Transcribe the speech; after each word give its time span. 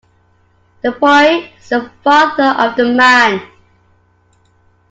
The 0.81 0.93
boy 0.93 1.51
is 1.59 1.69
the 1.69 1.91
father 2.03 2.55
of 2.57 2.75
the 2.75 2.85
man. 2.91 3.39